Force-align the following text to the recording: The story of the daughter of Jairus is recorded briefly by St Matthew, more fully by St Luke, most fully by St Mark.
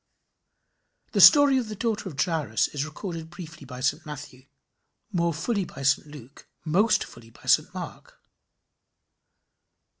The 1.11 1.21
story 1.21 1.59
of 1.59 1.67
the 1.67 1.75
daughter 1.75 2.09
of 2.09 2.19
Jairus 2.19 2.69
is 2.69 2.85
recorded 2.85 3.29
briefly 3.29 3.65
by 3.65 3.81
St 3.81 4.03
Matthew, 4.03 4.47
more 5.11 5.31
fully 5.31 5.63
by 5.63 5.83
St 5.83 6.07
Luke, 6.07 6.47
most 6.65 7.03
fully 7.03 7.29
by 7.29 7.43
St 7.45 7.71
Mark. 7.75 8.19